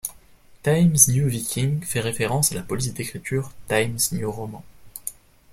[0.63, 4.63] Times New Viking fait référence à la police d’écriture Times New Roman.